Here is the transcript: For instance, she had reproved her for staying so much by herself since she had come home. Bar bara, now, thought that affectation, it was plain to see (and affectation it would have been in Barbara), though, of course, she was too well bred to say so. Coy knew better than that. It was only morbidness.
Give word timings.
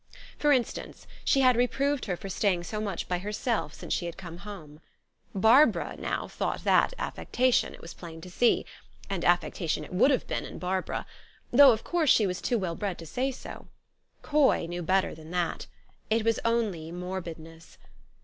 For 0.39 0.51
instance, 0.51 1.05
she 1.23 1.41
had 1.41 1.55
reproved 1.55 2.05
her 2.05 2.17
for 2.17 2.27
staying 2.27 2.63
so 2.63 2.81
much 2.81 3.07
by 3.07 3.19
herself 3.19 3.75
since 3.75 3.93
she 3.93 4.07
had 4.07 4.17
come 4.17 4.37
home. 4.37 4.79
Bar 5.35 5.67
bara, 5.67 5.95
now, 5.95 6.27
thought 6.27 6.63
that 6.63 6.95
affectation, 6.97 7.71
it 7.75 7.81
was 7.81 7.93
plain 7.93 8.19
to 8.21 8.29
see 8.31 8.65
(and 9.11 9.23
affectation 9.23 9.83
it 9.83 9.93
would 9.93 10.09
have 10.09 10.25
been 10.25 10.43
in 10.43 10.57
Barbara), 10.57 11.05
though, 11.51 11.69
of 11.71 11.83
course, 11.83 12.09
she 12.09 12.25
was 12.25 12.41
too 12.41 12.57
well 12.57 12.73
bred 12.73 12.97
to 12.97 13.05
say 13.05 13.29
so. 13.31 13.67
Coy 14.23 14.65
knew 14.65 14.81
better 14.81 15.13
than 15.13 15.29
that. 15.29 15.67
It 16.09 16.25
was 16.25 16.39
only 16.43 16.91
morbidness. 16.91 17.77